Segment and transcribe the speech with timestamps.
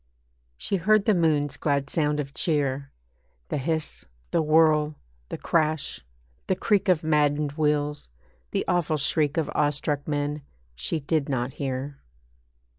[0.57, 2.89] She heard the moon's glad sound of cheer;
[3.49, 4.95] (The hiss, the whirl,
[5.29, 6.01] the crash,
[6.47, 8.09] the creak, Of maddened wheels,
[8.49, 10.41] the awful shriek Of awestruck men
[10.75, 11.99] she did not hear.)